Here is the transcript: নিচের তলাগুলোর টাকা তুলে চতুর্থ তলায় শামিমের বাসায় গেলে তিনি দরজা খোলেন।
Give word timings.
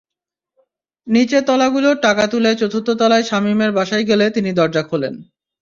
নিচের 1.07 1.43
তলাগুলোর 1.45 1.97
টাকা 2.05 2.23
তুলে 2.27 2.51
চতুর্থ 2.55 2.87
তলায় 2.99 3.25
শামিমের 3.29 3.71
বাসায় 3.71 4.05
গেলে 4.09 4.25
তিনি 4.29 4.49
দরজা 4.59 4.83
খোলেন। 4.89 5.15